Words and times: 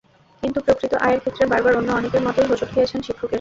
কিন্তু 0.43 0.59
প্রকৃত 0.61 0.93
আয়ের 1.05 1.19
ক্ষেত্রে 1.19 1.43
বারবার 1.51 1.73
অন্য 1.75 1.89
অনেকের 1.91 2.25
মতোই 2.27 2.49
হোঁচট 2.49 2.69
খেয়েছেন 2.73 2.99
শিক্ষকেরাও। 3.01 3.29